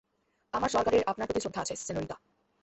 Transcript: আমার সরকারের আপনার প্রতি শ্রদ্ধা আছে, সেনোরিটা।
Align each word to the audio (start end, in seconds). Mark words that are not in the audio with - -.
আমার 0.53 0.69
সরকারের 0.69 1.03
আপনার 1.07 1.27
প্রতি 1.27 1.41
শ্রদ্ধা 1.41 1.61
আছে, 1.61 1.73
সেনোরিটা। 1.77 2.15